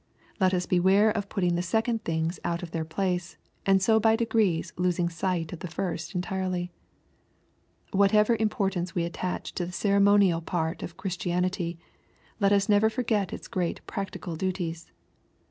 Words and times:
Let 0.39 0.51
us 0.55 0.65
beware 0.65 1.11
of 1.11 1.29
put) 1.29 1.43
second 1.63 2.03
things 2.03 2.39
out 2.43 2.63
of 2.63 2.71
their 2.71 2.83
place, 2.83 3.37
and 3.67 3.83
so 3.83 3.99
bj 3.99 4.71
losing 4.75 5.09
sight 5.09 5.53
of 5.53 5.59
the 5.59 5.67
first 5.67 6.15
entirely. 6.15 6.71
Whatever 7.91 8.35
im} 8.37 8.49
we 8.95 9.03
attach 9.05 9.53
to 9.53 9.65
the 9.67 9.71
ceremonial 9.71 10.41
part 10.41 10.81
of 10.81 10.97
Christian 10.97 11.43
is 11.53 12.67
never 12.67 12.89
forget 12.89 13.31
its 13.31 13.47
great 13.47 13.85
practical 13.85 14.35
duties. 14.35 14.91